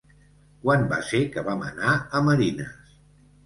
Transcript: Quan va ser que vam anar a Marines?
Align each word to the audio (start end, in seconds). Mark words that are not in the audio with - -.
Quan 0.63 0.85
va 0.93 0.97
ser 1.11 1.21
que 1.37 1.45
vam 1.51 1.63
anar 1.69 1.95
a 2.21 2.25
Marines? 2.33 3.01